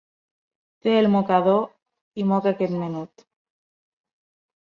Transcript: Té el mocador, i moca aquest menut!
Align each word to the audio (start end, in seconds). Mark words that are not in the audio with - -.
Té 0.87 0.95
el 1.01 1.09
mocador, 1.15 1.59
i 2.23 2.25
moca 2.31 2.51
aquest 2.57 2.75
menut! 2.85 3.27